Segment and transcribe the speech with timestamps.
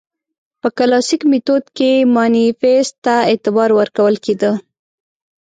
[0.61, 4.51] په کلاسیک میتود کې مانیفیست ته اعتبار ورکول کېده.